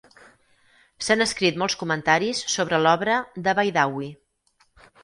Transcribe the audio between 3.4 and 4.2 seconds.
de Baidawi.